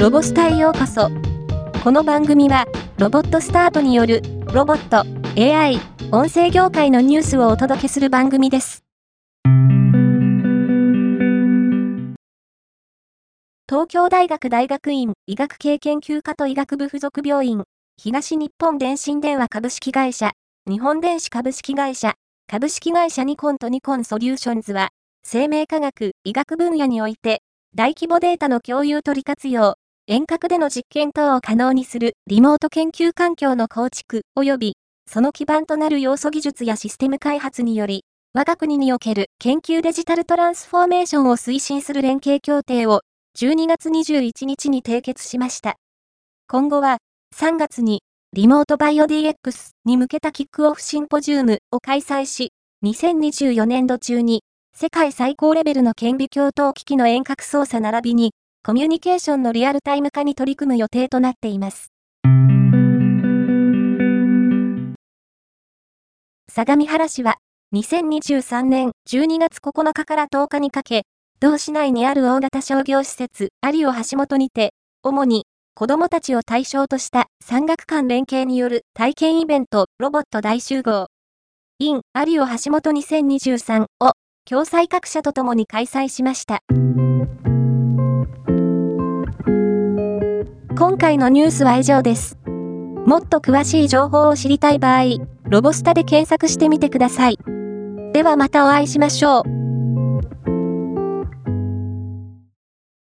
[0.00, 1.10] ロボスタへようこそ。
[1.84, 2.64] この番組は、
[2.96, 4.22] ロボットスタートによる、
[4.54, 5.04] ロボット、
[5.38, 5.78] AI、
[6.10, 8.82] 音声業界のニュースをお届けする番組です。
[13.68, 17.64] 東京大学大学院医学系研究科と医学部附属病院、
[17.98, 20.32] 東日本電信電話株式会社、
[20.66, 22.14] 日本電子株式会社、
[22.46, 24.88] 株式会社ニコンとニコンソリューションズは、
[25.24, 27.42] 生命科学、医学分野において、
[27.74, 29.74] 大規模データの共有取り活用、
[30.12, 38.02] 遠隔での実験等を可能にするリモート研究環境の構築及び、その基盤となる要素技術やシステム開発により、
[38.34, 43.02] 我が国における研究デジタルトランスフォーメーションを推進する連携協定を
[43.38, 45.76] 12月21日に締結しました。
[46.48, 46.96] 今後は
[47.36, 49.34] 3月にリモートバイオ DX
[49.84, 52.50] に向けたキックオフシンポジウムを開催し、
[52.84, 54.42] 2024年度中に
[54.76, 58.32] 世界最高レベルの顕微鏡等機器の遠隔操作並びに、
[58.62, 61.90] コミュニケーションのリアルタイム化に取り組む予定となっています。
[66.52, 67.38] 相模原市は、
[67.74, 71.04] 2023年12月9日から10日にかけ、
[71.40, 81.06] 同市内にある大型商業施設、アリオ橋本にて、主に子供たちを対象とした産学間連携による体験イベント、ロボット大集合、
[81.78, 84.12] in アリオ橋本2023を
[84.44, 86.60] 共催各社とともに開催しました。
[90.80, 92.38] 今回のニュースは以上です。
[92.46, 97.38] もっと詳しい情報を知りたい場合、ロボスタで検索してみてください。
[98.14, 99.59] ではまたお会いしましょう。